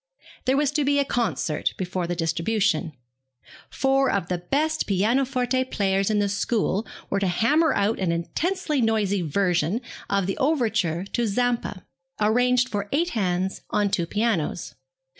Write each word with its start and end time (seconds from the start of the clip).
There 0.45 0.57
was 0.57 0.71
to 0.71 0.83
be 0.83 0.97
a 0.97 1.05
concert 1.05 1.75
before 1.77 2.07
the 2.07 2.15
distribution. 2.15 2.93
Four 3.69 4.09
of 4.09 4.29
the 4.29 4.39
best 4.39 4.87
pianoforte 4.87 5.65
players 5.65 6.09
in 6.09 6.17
the 6.17 6.27
school 6.27 6.87
were 7.11 7.19
to 7.19 7.27
hammer 7.27 7.71
out 7.75 7.99
an 7.99 8.11
intensely 8.11 8.81
noisy 8.81 9.21
version 9.21 9.79
of 10.09 10.25
the 10.25 10.37
overture 10.39 11.03
to 11.13 11.27
Zampa, 11.27 11.85
arranged 12.19 12.67
for 12.67 12.89
eight 12.91 13.09
hands 13.09 13.61
on 13.69 13.91
two 13.91 14.07
pianos. 14.07 14.73